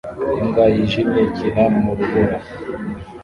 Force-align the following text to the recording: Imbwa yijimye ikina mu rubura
Imbwa 0.39 0.63
yijimye 0.73 1.19
ikina 1.29 1.63
mu 1.79 1.91
rubura 1.97 2.37